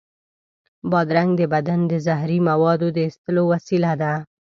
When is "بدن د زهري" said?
1.53-2.39